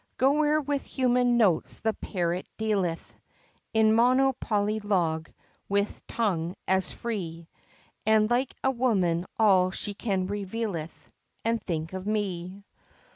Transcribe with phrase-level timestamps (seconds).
[0.17, 3.13] Go where with human notes the parrot dealeth
[3.71, 5.27] In mono polly logue
[5.69, 7.47] with tongue as free,
[8.03, 11.07] And, like a woman, all she can revealeth,
[11.45, 12.63] And think of me!